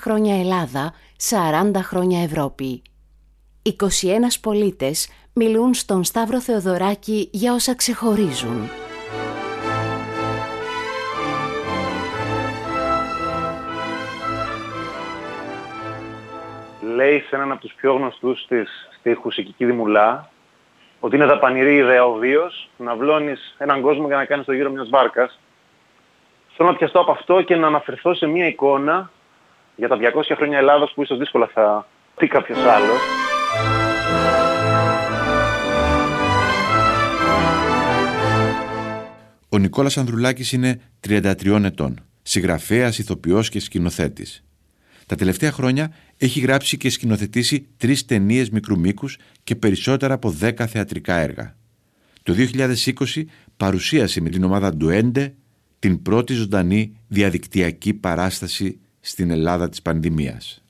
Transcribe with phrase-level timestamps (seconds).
[0.00, 0.92] χρόνια Ελλάδα,
[1.30, 2.82] 40 χρόνια Ευρώπη.
[3.62, 3.74] 21
[4.40, 8.68] πολίτες μιλούν στον Σταύρο Θεοδωράκη για όσα ξεχωρίζουν.
[16.94, 20.30] Λέει σε έναν από τους πιο γνωστούς της στίχους η Κική Δημουλά
[21.00, 24.70] ότι είναι δαπανηρή ιδέα ο βίος να βλώνεις έναν κόσμο για να κάνεις το γύρο
[24.70, 25.38] μιας βάρκας.
[26.56, 29.10] Θέλω να πιαστώ από αυτό και να αναφερθώ σε μια εικόνα
[29.78, 31.86] για τα 200 χρόνια Ελλάδος που ίσως δύσκολα θα
[32.16, 32.98] πει κάποιος άλλος.
[39.48, 44.44] Ο Νικόλας Ανδρουλάκης είναι 33 ετών, συγγραφέας, ηθοποιός και σκηνοθέτης.
[45.06, 50.66] Τα τελευταία χρόνια έχει γράψει και σκηνοθετήσει τρεις ταινίες μικρού μήκους και περισσότερα από δέκα
[50.66, 51.56] θεατρικά έργα.
[52.22, 53.24] Το 2020
[53.56, 55.34] παρουσίασε με την ομάδα Ντουέντε
[55.78, 60.62] την πρώτη ζωντανή διαδικτυακή παράσταση στην Ελλάδα της πανδημίας.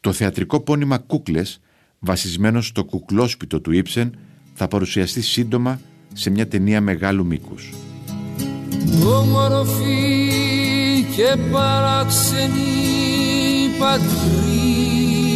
[0.00, 1.60] Το θεατρικό πόνημα «Κούκλες»,
[1.98, 4.18] βασισμένο στο κουκλόσπιτο του Ήψεν,
[4.54, 5.80] θα παρουσιαστεί σύντομα
[6.12, 7.72] σε μια ταινία μεγάλου μήκους.
[9.04, 10.30] Όμορφη
[11.16, 12.60] και παράξενη
[13.78, 15.28] πατρίδα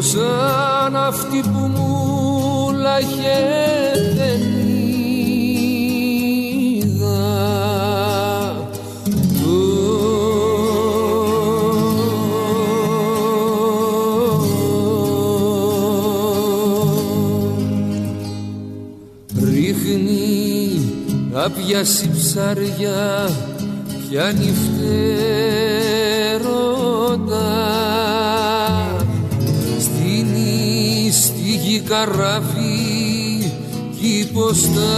[0.00, 1.96] σαν αυτή που μου
[21.46, 23.30] λαχεύει Άπιαση ψάρια
[24.08, 24.54] πιάνει
[26.32, 26.56] φτερόντα
[29.80, 30.34] στην
[31.06, 33.52] ιστίγη καράβι
[34.00, 34.94] κήπος τα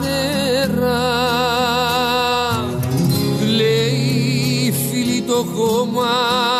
[0.00, 1.12] νερά.
[3.56, 6.53] Λέει φίλοι το χώμα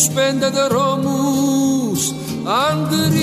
[0.00, 3.14] στους πέντε δρόμους αγριεύεται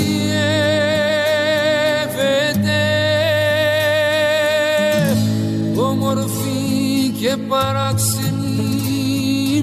[5.75, 8.37] όμορφη και παράξενη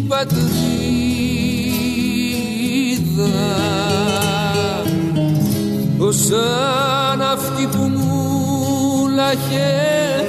[0.08, 0.52] πατρίδα.
[6.10, 10.23] Σαν αυτή που μου λαχεύεται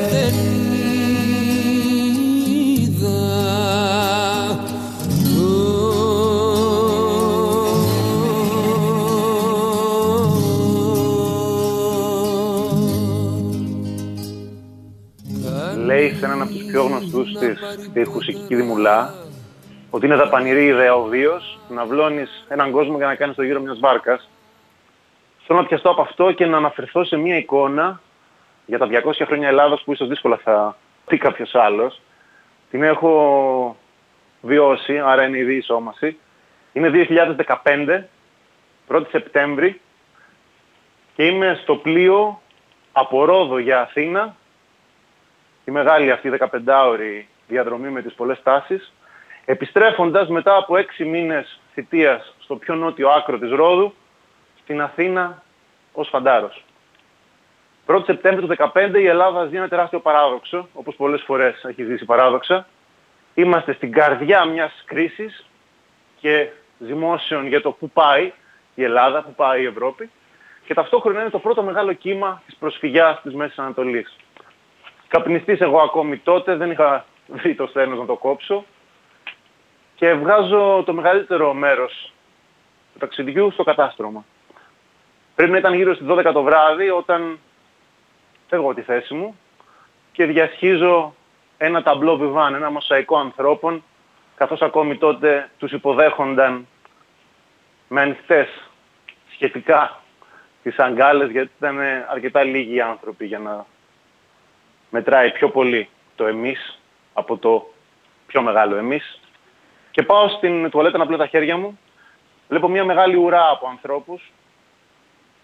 [16.58, 19.14] τους πιο γνωστούς της στίχους, η Κική Δημουλά,
[19.90, 23.62] ότι είναι δαπανηρή ιδέα ο βίος να βλώνεις έναν κόσμο για να κάνεις το γύρο
[23.62, 24.30] μιας βάρκας.
[25.46, 28.02] Θέλω να πιαστώ από αυτό και να αναφερθώ σε μια εικόνα
[28.66, 32.02] για τα 200 χρόνια Ελλάδος που ίσως δύσκολα θα πει κάποιος άλλος.
[32.70, 33.78] Την έχω
[34.42, 36.18] βιώσει, άρα είναι η διεισόμαση.
[36.74, 38.10] Είναι 2015,
[38.88, 39.82] 1η Σεπτέμβρη
[41.16, 42.42] και είμαι στο πλοίο
[42.92, 44.36] από Ρόδο για Αθήνα
[45.66, 48.94] τη μεγάλη αυτή 15ωρη διαδρομή με τις πολλές τάσεις,
[49.46, 53.94] επιστρέφοντας μετά από έξι μήνες θητείας στο πιο νότιο άκρο της Ρόδου,
[54.64, 55.44] στην Αθήνα
[55.94, 56.64] ως φαντάρος.
[57.88, 62.06] 1η Σεπτέμβρη του 2015 η Ελλάδα ζει ένα τεράστιο παράδοξο, όπως πολλές φορές έχει ζήσει
[62.06, 62.68] παράδοξα.
[63.34, 65.46] Είμαστε στην καρδιά μιας κρίσης
[66.20, 66.50] και
[66.80, 68.32] ζυμώσεων για το πού πάει
[68.76, 70.10] η Ελλάδα, πού πάει η Ευρώπη
[70.66, 74.16] και ταυτόχρονα είναι το πρώτο μεγάλο κύμα της προσφυγιάς της Μέσης Ανατολής.
[75.16, 78.66] Καπνιστής εγώ ακόμη τότε, δεν είχα βρει το στένος να το κόψω
[79.96, 82.14] και βγάζω το μεγαλύτερο μέρος
[82.94, 84.26] του ταξιδιού στο κατάστρωμα.
[85.36, 87.40] Πρέπει να ήταν γύρω στις 12 το βράδυ όταν
[88.48, 89.40] φεύγω τη θέση μου
[90.12, 91.16] και διασχίζω
[91.58, 93.84] ένα ταμπλό βιβάν, ένα μοσαϊκό ανθρώπων
[94.36, 96.68] καθώς ακόμη τότε τους υποδέχονταν
[97.88, 98.48] με ανοιχτές
[99.34, 100.00] σχετικά
[100.64, 101.80] τις αγκάλες γιατί ήταν
[102.12, 103.66] αρκετά λίγοι άνθρωποι για να
[104.90, 106.80] μετράει πιο πολύ το εμείς
[107.14, 107.74] από το
[108.28, 109.20] πιο μεγάλο εμείς.
[109.92, 111.80] Και πάω στην τουαλέτα να πλέω τα χέρια μου.
[112.48, 114.32] Βλέπω μια μεγάλη ουρά από ανθρώπους,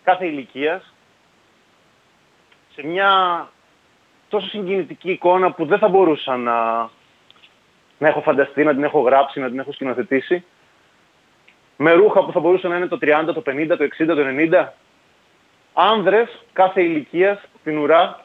[0.03, 0.93] κάθε ηλικίας,
[2.73, 3.49] σε μια
[4.29, 6.89] τόσο συγκινητική εικόνα που δεν θα μπορούσα να,
[7.97, 10.45] να έχω φανταστεί, να την έχω γράψει, να την έχω σκηνοθετήσει.
[11.77, 14.23] Με ρούχα που θα μπορούσαν να είναι το 30, το 50, το 60, το
[14.53, 14.67] 90.
[15.73, 18.20] Άνδρες κάθε ηλικίας στην ουρά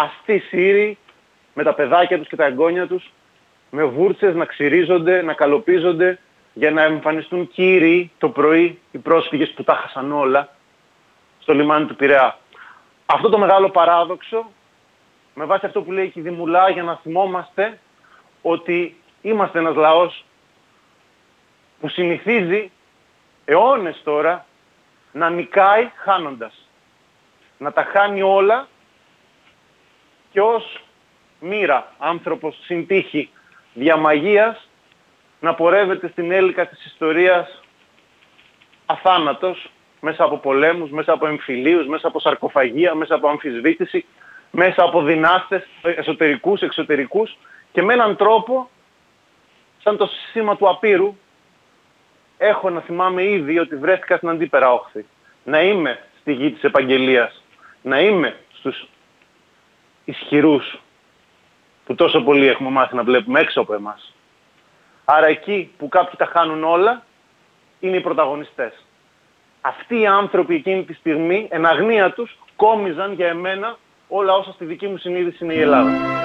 [0.00, 0.98] αστεί σύροι
[1.54, 3.10] με τα παιδάκια τους και τα εγγόνια τους,
[3.70, 6.18] με βούρτσες να ξυρίζονται, να καλοπίζονται
[6.52, 10.48] για να εμφανιστούν κύριοι το πρωί οι πρόσφυγες που τα χάσαν όλα
[11.38, 12.38] στο λιμάνι του Πειραιά.
[13.06, 14.50] Αυτό το μεγάλο παράδοξο,
[15.34, 17.78] με βάση αυτό που λέει και η Δημουλά, για να θυμόμαστε
[18.42, 20.24] ότι είμαστε ένας λαός
[21.80, 22.70] που συνηθίζει
[23.44, 24.46] αιώνες τώρα
[25.12, 26.68] να νικάει χάνοντας.
[27.58, 28.68] Να τα χάνει όλα
[30.32, 30.82] και ως
[31.40, 33.30] μοίρα άνθρωπος στην τύχη
[33.74, 34.68] διαμαγείας
[35.40, 37.62] να πορεύεται στην έλικα της ιστορίας
[38.86, 44.04] αθάνατος μέσα από πολέμους, μέσα από εμφυλίους, μέσα από σαρκοφαγία, μέσα από αμφισβήτηση,
[44.50, 47.36] μέσα από δυνάστες εσωτερικούς, εξωτερικούς
[47.72, 48.70] και με έναν τρόπο
[49.82, 51.16] σαν το σήμα του απείρου
[52.38, 55.06] έχω να θυμάμαι ήδη ότι βρέθηκα στην αντίπερα όχθη.
[55.44, 57.42] Να είμαι στη γη της επαγγελίας.
[57.82, 58.88] Να είμαι στους
[60.10, 60.80] ισχυρούς
[61.84, 64.14] που τόσο πολύ έχουμε μάθει να βλέπουμε έξω από εμάς.
[65.04, 67.04] Άρα εκεί που κάποιοι τα χάνουν όλα,
[67.80, 68.72] είναι οι πρωταγωνιστές.
[69.60, 73.76] Αυτοί οι άνθρωποι εκείνη τη στιγμή, εν αγνία τους, κόμιζαν για εμένα
[74.08, 76.19] όλα όσα στη δική μου συνείδηση είναι η Ελλάδα.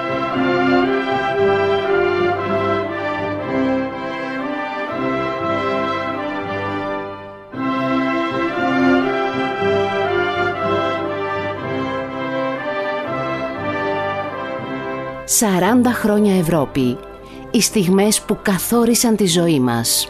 [15.28, 16.98] «40 χρόνια Ευρώπη»
[17.50, 20.08] οι στιγμές που καθόρισαν τη ζωή μας.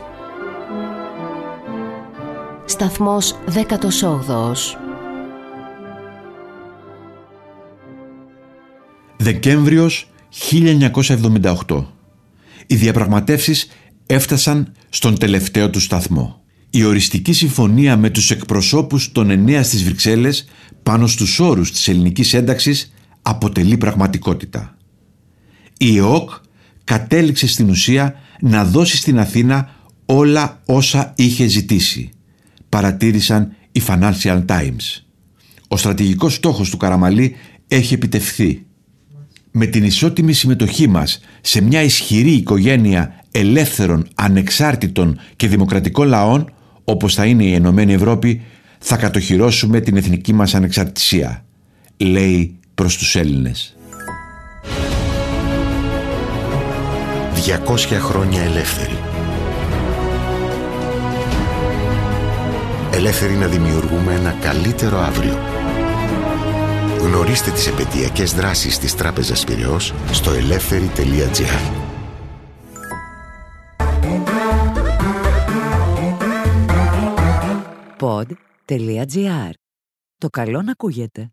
[2.65, 4.79] Σταθμός 18
[9.17, 10.11] Δεκέμβριος
[10.51, 11.87] 1978
[12.67, 13.69] Οι διαπραγματεύσεις
[14.07, 16.43] έφτασαν στον τελευταίο του σταθμό.
[16.71, 20.49] Η οριστική συμφωνία με τους εκπροσώπους των εννέα στις Βρυξέλλες
[20.83, 22.93] πάνω στους όρους της ελληνικής ένταξης
[23.23, 24.76] αποτελεί πραγματικότητα.
[25.79, 26.31] Η ΕΟΚ
[26.85, 29.75] κατέληξε στην ουσία να δώσει στην Αθήνα
[30.05, 32.11] όλα όσα είχε ζητήσει,
[32.69, 35.03] παρατήρησαν οι Financial Times.
[35.69, 37.37] Ο στρατηγικός στόχος του Καραμαλή
[37.69, 38.65] έχει επιτευχθεί.
[39.51, 46.53] Με την ισότιμη συμμετοχή μας σε μια ισχυρή οικογένεια ελεύθερων, ανεξάρτητων και δημοκρατικών λαών,
[46.85, 48.43] όπως θα είναι η Ενωμένη Ευρώπη,
[48.79, 51.45] θα κατοχυρώσουμε την εθνική μας ανεξαρτησία,
[51.97, 53.76] λέει προς τους Έλληνες.
[57.47, 57.53] 200
[57.99, 58.99] χρόνια ελεύθεροι.
[62.93, 65.39] Ελεύθεροι να δημιουργούμε ένα καλύτερο αύριο.
[67.01, 71.73] Γνωρίστε τις επαιτειακές δράσεις της Τράπεζας Πυραιός στο ελεύθερη.gr
[77.99, 79.51] Pod.gr.
[80.19, 81.31] Το καλό να ακούγεται.